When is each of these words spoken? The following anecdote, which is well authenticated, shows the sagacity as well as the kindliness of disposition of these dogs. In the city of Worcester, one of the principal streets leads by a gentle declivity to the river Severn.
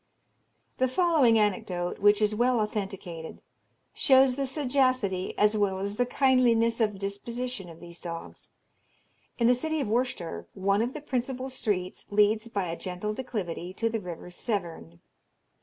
The 0.79 0.87
following 0.87 1.37
anecdote, 1.37 1.99
which 1.99 2.23
is 2.23 2.33
well 2.33 2.59
authenticated, 2.59 3.39
shows 3.93 4.35
the 4.35 4.47
sagacity 4.47 5.37
as 5.37 5.55
well 5.55 5.77
as 5.77 5.97
the 5.97 6.07
kindliness 6.07 6.81
of 6.81 6.97
disposition 6.97 7.69
of 7.69 7.79
these 7.79 8.01
dogs. 8.01 8.49
In 9.37 9.45
the 9.45 9.53
city 9.53 9.79
of 9.79 9.87
Worcester, 9.89 10.47
one 10.55 10.81
of 10.81 10.93
the 10.95 11.01
principal 11.01 11.49
streets 11.49 12.07
leads 12.09 12.47
by 12.47 12.65
a 12.65 12.75
gentle 12.75 13.13
declivity 13.13 13.75
to 13.75 13.89
the 13.91 13.99
river 13.99 14.31
Severn. 14.31 15.01